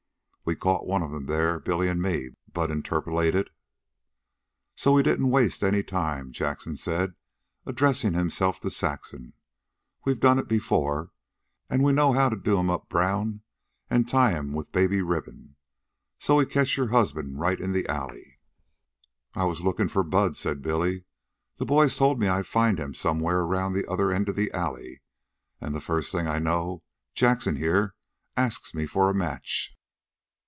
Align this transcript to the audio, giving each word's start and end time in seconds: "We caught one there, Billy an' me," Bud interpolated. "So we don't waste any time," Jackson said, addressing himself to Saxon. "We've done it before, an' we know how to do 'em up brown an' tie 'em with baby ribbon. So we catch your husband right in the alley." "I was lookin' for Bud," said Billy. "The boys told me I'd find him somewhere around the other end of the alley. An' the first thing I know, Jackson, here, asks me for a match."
"We 0.43 0.55
caught 0.55 0.85
one 0.87 1.27
there, 1.27 1.59
Billy 1.61 1.87
an' 1.87 2.01
me," 2.01 2.31
Bud 2.51 2.71
interpolated. 2.71 3.49
"So 4.75 4.91
we 4.91 5.01
don't 5.03 5.29
waste 5.29 5.63
any 5.63 5.81
time," 5.83 6.31
Jackson 6.33 6.75
said, 6.75 7.13
addressing 7.65 8.15
himself 8.15 8.59
to 8.61 8.69
Saxon. 8.71 9.31
"We've 10.03 10.19
done 10.19 10.39
it 10.39 10.49
before, 10.49 11.11
an' 11.69 11.83
we 11.83 11.93
know 11.93 12.11
how 12.11 12.27
to 12.27 12.35
do 12.35 12.57
'em 12.59 12.69
up 12.71 12.89
brown 12.89 13.43
an' 13.89 14.03
tie 14.05 14.33
'em 14.33 14.51
with 14.51 14.71
baby 14.73 15.01
ribbon. 15.01 15.55
So 16.19 16.35
we 16.37 16.45
catch 16.47 16.75
your 16.75 16.87
husband 16.89 17.39
right 17.39 17.59
in 17.59 17.71
the 17.71 17.87
alley." 17.87 18.39
"I 19.35 19.45
was 19.45 19.61
lookin' 19.61 19.87
for 19.87 20.03
Bud," 20.03 20.35
said 20.35 20.61
Billy. 20.63 21.05
"The 21.59 21.65
boys 21.65 21.95
told 21.95 22.19
me 22.19 22.27
I'd 22.27 22.47
find 22.47 22.77
him 22.79 22.93
somewhere 22.95 23.39
around 23.41 23.71
the 23.71 23.89
other 23.89 24.11
end 24.11 24.27
of 24.27 24.35
the 24.35 24.51
alley. 24.51 25.01
An' 25.61 25.71
the 25.71 25.79
first 25.79 26.11
thing 26.11 26.27
I 26.27 26.39
know, 26.39 26.81
Jackson, 27.13 27.55
here, 27.57 27.93
asks 28.35 28.73
me 28.73 28.85
for 28.87 29.07
a 29.09 29.13
match." 29.13 29.77